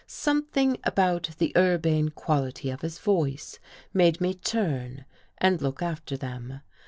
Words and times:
Something 0.07 0.77
about 0.83 1.29
the 1.37 1.53
urbane 1.55 2.09
quality 2.09 2.71
of 2.71 2.81
his 2.81 2.97
voice 2.97 3.59
made 3.93 4.19
me 4.19 4.33
turn 4.33 5.05
and 5.37 5.61
look 5.61 5.83
after 5.83 6.17
them. 6.17 6.61